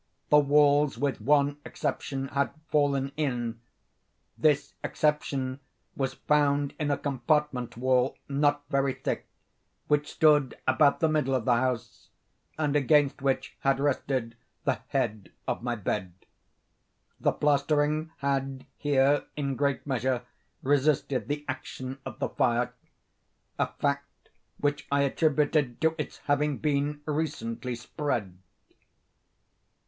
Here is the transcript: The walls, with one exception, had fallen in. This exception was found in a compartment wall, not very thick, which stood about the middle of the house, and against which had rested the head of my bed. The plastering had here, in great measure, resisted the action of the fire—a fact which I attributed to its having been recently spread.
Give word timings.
The 0.29 0.39
walls, 0.39 0.97
with 0.97 1.21
one 1.21 1.57
exception, 1.63 2.29
had 2.29 2.49
fallen 2.71 3.11
in. 3.17 3.59
This 4.35 4.73
exception 4.83 5.59
was 5.95 6.15
found 6.15 6.73
in 6.79 6.89
a 6.89 6.97
compartment 6.97 7.77
wall, 7.77 8.17
not 8.27 8.63
very 8.71 8.95
thick, 8.95 9.27
which 9.87 10.11
stood 10.11 10.57
about 10.67 11.01
the 11.01 11.07
middle 11.07 11.35
of 11.35 11.45
the 11.45 11.53
house, 11.53 12.09
and 12.57 12.75
against 12.75 13.21
which 13.21 13.55
had 13.59 13.79
rested 13.79 14.35
the 14.63 14.79
head 14.87 15.31
of 15.47 15.61
my 15.61 15.75
bed. 15.75 16.13
The 17.19 17.31
plastering 17.33 18.09
had 18.17 18.65
here, 18.77 19.25
in 19.35 19.55
great 19.55 19.85
measure, 19.85 20.23
resisted 20.63 21.27
the 21.27 21.45
action 21.47 21.99
of 22.07 22.17
the 22.17 22.29
fire—a 22.29 23.67
fact 23.77 24.29
which 24.57 24.87
I 24.91 25.03
attributed 25.03 25.79
to 25.81 25.93
its 25.99 26.17
having 26.25 26.57
been 26.57 27.01
recently 27.05 27.75
spread. 27.75 28.39